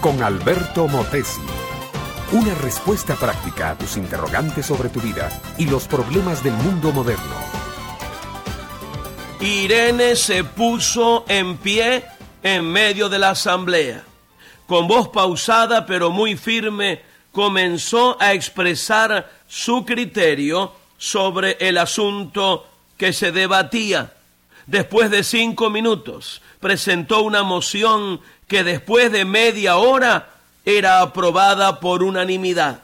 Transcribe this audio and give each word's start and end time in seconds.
con 0.00 0.22
Alberto 0.22 0.86
Motesi. 0.86 1.40
Una 2.30 2.54
respuesta 2.54 3.16
práctica 3.16 3.70
a 3.70 3.74
tus 3.78 3.96
interrogantes 3.96 4.66
sobre 4.66 4.88
tu 4.88 5.00
vida 5.00 5.28
y 5.58 5.66
los 5.66 5.88
problemas 5.88 6.44
del 6.44 6.52
mundo 6.52 6.92
moderno. 6.92 7.34
Irene 9.40 10.14
se 10.14 10.44
puso 10.44 11.24
en 11.26 11.56
pie 11.56 12.04
en 12.40 12.70
medio 12.70 13.08
de 13.08 13.18
la 13.18 13.30
asamblea. 13.30 14.04
Con 14.68 14.86
voz 14.86 15.08
pausada 15.08 15.86
pero 15.86 16.10
muy 16.10 16.36
firme, 16.36 17.02
comenzó 17.32 18.16
a 18.20 18.32
expresar 18.32 19.28
su 19.48 19.84
criterio 19.84 20.72
sobre 20.98 21.56
el 21.58 21.78
asunto 21.78 22.68
que 22.96 23.12
se 23.12 23.32
debatía. 23.32 24.12
Después 24.66 25.10
de 25.10 25.22
cinco 25.22 25.70
minutos, 25.70 26.42
presentó 26.58 27.22
una 27.22 27.44
moción 27.44 28.20
que 28.48 28.64
después 28.64 29.12
de 29.12 29.24
media 29.24 29.76
hora 29.76 30.30
era 30.64 31.00
aprobada 31.00 31.78
por 31.78 32.02
unanimidad. 32.02 32.82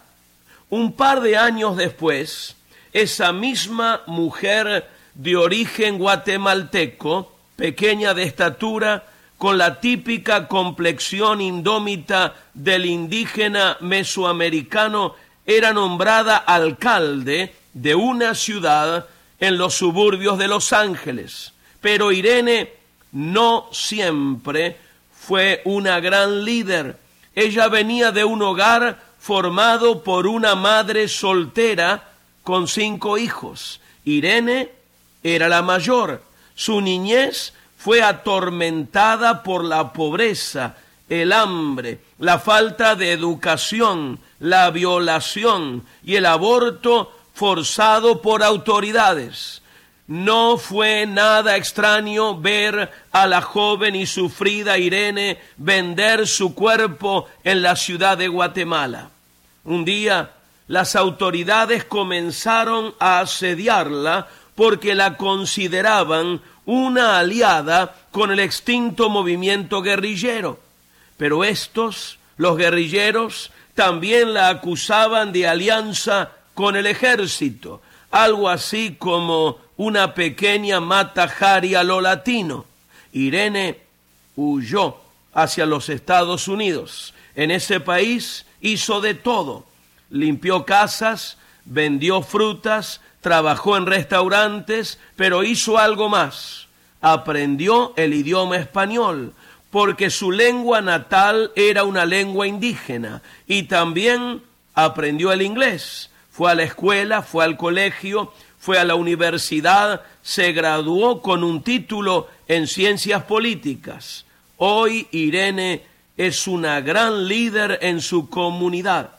Un 0.71 0.93
par 0.93 1.21
de 1.21 1.37
años 1.37 1.77
después, 1.77 2.55
esa 2.93 3.33
misma 3.33 4.03
mujer 4.07 4.89
de 5.15 5.37
origen 5.37 5.99
guatemalteco, 5.99 7.33
pequeña 7.57 8.15
de 8.15 8.23
estatura, 8.23 9.05
con 9.37 9.59
la 9.59 9.81
típica 9.81 10.47
complexión 10.47 11.41
indómita 11.41 12.37
del 12.55 12.87
indígena 12.87 13.77
mesoamericano, 13.81 15.17
era 15.45 15.73
nombrada 15.73 16.37
alcalde 16.37 17.57
de 17.73 17.97
una 17.97 18.37
ciudad 18.37 19.07
en 19.41 19.59
los 19.59 19.75
suburbios 19.75 20.39
de 20.39 20.47
Los 20.47 20.73
Ángeles. 20.73 21.53
Pero 21.83 22.13
Irene 22.13 22.73
no 23.13 23.69
siempre 23.73 24.79
fue 25.15 25.61
una 25.67 26.01
gran 26.01 26.45
líder. 26.45 26.97
Ella 27.35 27.69
venía 27.69 28.13
de 28.13 28.25
un 28.25 28.41
hogar 28.41 29.03
formado 29.19 30.03
por 30.03 30.27
una 30.27 30.55
madre 30.55 31.09
soltera 31.09 32.09
con 32.43 32.67
cinco 32.67 33.19
hijos. 33.19 33.81
Irene 34.05 34.71
era 35.23 35.49
la 35.49 35.63
mayor. 35.63 36.23
Su 36.55 36.81
niñez 36.81 37.53
fue 37.77 38.03
atormentada 38.03 39.43
por 39.43 39.65
la 39.65 39.93
pobreza, 39.93 40.77
el 41.09 41.33
hambre, 41.33 42.01
la 42.19 42.39
falta 42.39 42.95
de 42.95 43.13
educación, 43.13 44.21
la 44.39 44.71
violación 44.71 45.85
y 46.05 46.17
el 46.17 46.27
aborto 46.27 47.13
forzado 47.35 48.23
por 48.23 48.43
autoridades. 48.43 49.62
No 50.09 50.59
fue 50.59 51.07
nada 51.07 51.57
extraño 51.57 52.39
ver 52.41 52.91
a 53.13 53.27
la 53.27 53.41
joven 53.41 53.95
y 53.95 54.07
sufrida 54.07 54.77
Irene 54.77 55.39
vender 55.57 56.27
su 56.27 56.55
cuerpo 56.55 57.29
en 57.45 57.63
la 57.63 57.77
ciudad 57.77 58.19
de 58.19 58.29
Guatemala. 58.29 59.11
Un 59.65 59.85
día 59.85 60.31
las 60.67 60.97
autoridades 60.97 61.85
comenzaron 61.85 62.95
a 62.99 63.21
asediarla 63.21 64.27
porque 64.55 64.95
la 64.95 65.17
consideraban 65.17 66.41
una 66.65 67.19
aliada 67.19 67.95
con 68.11 68.31
el 68.31 68.41
extinto 68.41 69.09
movimiento 69.09 69.83
guerrillero. 69.83 70.61
Pero 71.17 71.45
estos, 71.45 72.19
los 72.37 72.57
guerrilleros, 72.57 73.51
también 73.75 74.35
la 74.35 74.49
acusaban 74.49 75.33
de 75.33 75.47
alianza 75.47 76.31
con 76.55 76.77
el 76.77 76.87
ejército, 76.87 77.81
algo 78.11 78.49
así 78.49 78.97
como 78.99 79.59
una 79.83 80.15
pequeña 80.15 80.81
matajari 80.81 81.75
a 81.75 81.83
lo 81.83 82.01
latino. 82.01 82.67
Irene 83.13 83.81
huyó 84.37 84.97
hacia 85.35 85.67
los 85.67 85.89
Estados 85.89 86.47
Unidos. 86.47 87.15
En 87.35 87.51
ese 87.51 87.81
país 87.81 88.47
hizo 88.61 89.01
de 89.01 89.15
todo. 89.15 89.67
Limpió 90.09 90.65
casas, 90.65 91.37
vendió 91.65 92.23
frutas, 92.23 93.01
trabajó 93.21 93.77
en 93.77 93.87
restaurantes, 93.87 95.01
pero 95.17 95.43
hizo 95.43 95.79
algo 95.79 96.09
más. 96.09 96.69
Aprendió 97.01 97.93
el 97.97 98.15
idioma 98.15 98.59
español, 98.59 99.33
porque 99.71 100.11
su 100.11 100.31
lengua 100.31 100.81
natal 100.81 101.51
era 101.57 101.83
una 101.83 102.07
lengua 102.07 102.47
indígena, 102.47 103.21
y 103.49 103.65
también 103.65 104.43
aprendió 104.75 105.33
el 105.33 105.43
inglés. 105.43 106.11
Fue 106.31 106.53
a 106.53 106.55
la 106.55 106.63
escuela, 106.63 107.23
fue 107.23 107.45
al 107.45 107.57
colegio, 107.57 108.33
fue 108.63 108.79
a 108.79 108.85
la 108.85 108.95
universidad, 108.95 110.03
se 110.23 110.53
graduó 110.53 111.21
con 111.21 111.43
un 111.43 111.65
título 111.65 112.29
en 112.47 112.69
ciencias 112.69 113.25
políticas. 113.25 114.25
Hoy 114.57 115.09
Irene 115.11 115.83
es 116.17 116.47
una 116.47 116.81
gran 116.81 117.27
líder 117.27 117.81
en 117.83 118.01
su 118.01 118.31
comunidad 118.31 119.11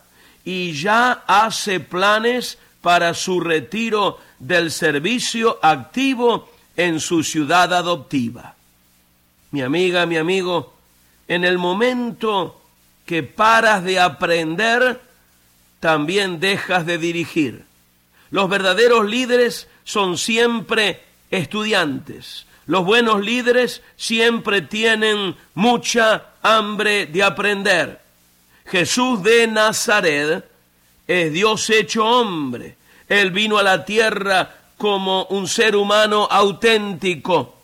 y 0.46 0.72
ya 0.72 1.24
hace 1.26 1.78
planes 1.78 2.56
para 2.80 3.12
su 3.12 3.38
retiro 3.38 4.18
del 4.38 4.70
servicio 4.70 5.58
activo 5.60 6.48
en 6.74 6.98
su 6.98 7.22
ciudad 7.22 7.74
adoptiva. 7.74 8.54
Mi 9.50 9.60
amiga, 9.60 10.06
mi 10.06 10.16
amigo, 10.16 10.72
en 11.28 11.44
el 11.44 11.58
momento 11.58 12.62
que 13.04 13.22
paras 13.22 13.84
de 13.84 14.00
aprender, 14.00 15.02
también 15.80 16.40
dejas 16.40 16.86
de 16.86 16.96
dirigir. 16.96 17.73
Los 18.34 18.48
verdaderos 18.48 19.08
líderes 19.08 19.68
son 19.84 20.18
siempre 20.18 21.00
estudiantes. 21.30 22.46
Los 22.66 22.84
buenos 22.84 23.24
líderes 23.24 23.80
siempre 23.96 24.60
tienen 24.60 25.36
mucha 25.54 26.30
hambre 26.42 27.06
de 27.06 27.22
aprender. 27.22 28.00
Jesús 28.66 29.22
de 29.22 29.46
Nazaret 29.46 30.44
es 31.06 31.32
Dios 31.32 31.70
hecho 31.70 32.04
hombre. 32.04 32.76
Él 33.08 33.30
vino 33.30 33.56
a 33.56 33.62
la 33.62 33.84
tierra 33.84 34.52
como 34.78 35.26
un 35.26 35.46
ser 35.46 35.76
humano 35.76 36.26
auténtico, 36.28 37.56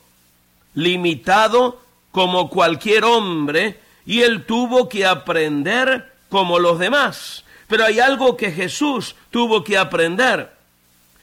limitado 0.75 1.83
como 2.13 2.49
cualquier 2.49 3.03
hombre, 3.07 3.81
y 4.07 4.23
él 4.23 4.47
tuvo 4.47 4.89
que 4.89 5.05
aprender 5.05 6.13
como 6.29 6.61
los 6.61 6.79
demás. 6.79 7.45
Pero 7.67 7.85
hay 7.85 7.99
algo 7.99 8.37
que 8.37 8.53
Jesús 8.53 9.17
tuvo 9.33 9.65
que 9.65 9.77
aprender, 9.77 10.60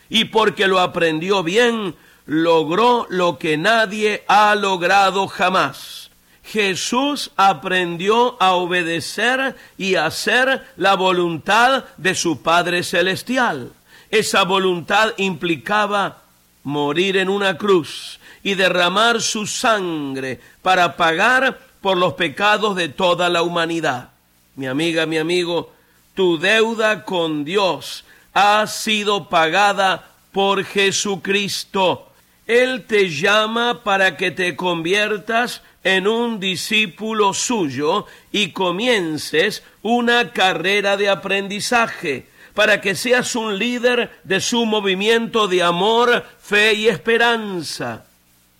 y 0.09 0.25
porque 0.25 0.67
lo 0.67 0.79
aprendió 0.79 1.43
bien, 1.43 1.95
logró 2.25 3.07
lo 3.09 3.37
que 3.37 3.57
nadie 3.57 4.23
ha 4.27 4.55
logrado 4.55 5.27
jamás 5.27 6.07
Jesús 6.47 7.31
aprendió 7.35 8.41
a 8.41 8.53
obedecer 8.53 9.55
y 9.77 9.95
hacer 9.95 10.65
la 10.77 10.95
voluntad 10.95 11.83
de 11.97 12.15
su 12.15 12.41
Padre 12.41 12.83
Celestial. 12.83 13.73
Esa 14.09 14.43
voluntad 14.43 15.13
implicaba 15.17 16.21
morir 16.63 17.17
en 17.17 17.27
una 17.27 17.57
cruz 17.57 18.19
y 18.43 18.53
derramar 18.53 19.21
su 19.21 19.45
sangre 19.45 20.39
para 20.61 20.95
pagar 20.95 21.59
por 21.81 21.97
los 21.97 22.13
pecados 22.13 22.77
de 22.77 22.87
toda 22.87 23.27
la 23.27 23.41
humanidad. 23.41 24.11
Mi 24.55 24.67
amiga, 24.67 25.05
mi 25.05 25.17
amigo, 25.17 25.73
tu 26.15 26.39
deuda 26.39 27.03
con 27.03 27.43
Dios 27.43 28.05
ha 28.39 28.67
sido 28.67 29.29
pagada 29.29 30.11
por 30.31 30.63
Jesucristo. 30.63 32.11
Él 32.45 32.85
te 32.85 33.09
llama 33.09 33.83
para 33.83 34.15
que 34.15 34.29
te 34.29 34.55
conviertas 34.55 35.63
en 35.83 36.07
un 36.07 36.39
discípulo 36.39 37.33
suyo 37.33 38.05
y 38.31 38.51
comiences 38.51 39.63
una 39.81 40.33
carrera 40.33 40.97
de 40.97 41.09
aprendizaje 41.09 42.27
para 42.53 42.79
que 42.79 42.93
seas 42.93 43.35
un 43.35 43.57
líder 43.57 44.11
de 44.23 44.39
su 44.39 44.67
movimiento 44.67 45.47
de 45.47 45.63
amor, 45.63 46.23
fe 46.39 46.75
y 46.75 46.89
esperanza. 46.89 48.05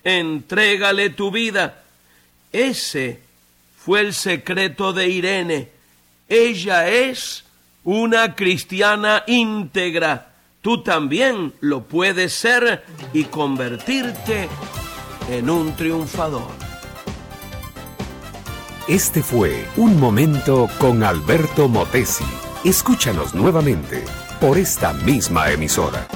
Entrégale 0.03 1.11
tu 1.11 1.29
vida. 1.29 1.83
Ese 2.51 3.21
fue 3.77 3.99
el 3.99 4.15
secreto 4.15 4.91
de 4.91 5.07
Irene. 5.07 5.69
Ella 6.27 6.89
es 6.89 7.43
una 7.87 8.35
cristiana 8.35 9.23
íntegra. 9.27 10.33
Tú 10.59 10.83
también 10.83 11.53
lo 11.61 11.83
puedes 11.87 12.33
ser 12.33 12.83
y 13.13 13.23
convertirte 13.23 14.49
en 15.31 15.49
un 15.49 15.73
triunfador. 15.73 16.51
Este 18.89 19.23
fue 19.23 19.65
Un 19.77 19.97
Momento 20.01 20.67
con 20.79 21.01
Alberto 21.01 21.69
Motesi. 21.69 22.25
Escúchanos 22.65 23.33
nuevamente 23.33 24.03
por 24.41 24.57
esta 24.57 24.91
misma 24.91 25.49
emisora. 25.49 26.09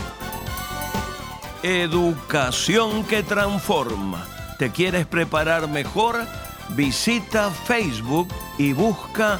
Educación 1.63 3.06
que 3.06 3.23
transforma. 3.23 4.27
¿Te 4.59 4.71
quieres 4.71 5.06
preparar 5.06 5.69
mejor? 5.69 6.18
Visita 6.75 7.50
Facebook 7.50 8.27
y 8.57 8.73
busca 8.73 9.39